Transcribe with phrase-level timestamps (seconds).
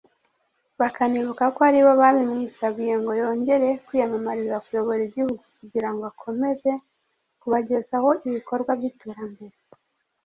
[0.79, 6.71] bakanibuka ko ari bo babimwisabiye ngo yongere kwiyamamariza kuyobora igihugu kugira ngo akomeze
[7.41, 9.55] kubagezaho ibikorwa by’iterambere